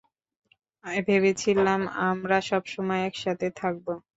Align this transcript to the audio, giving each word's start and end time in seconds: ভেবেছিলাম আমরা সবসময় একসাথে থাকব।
ভেবেছিলাম 1.07 1.79
আমরা 2.09 2.37
সবসময় 2.49 3.01
একসাথে 3.05 3.47
থাকব। 3.55 3.85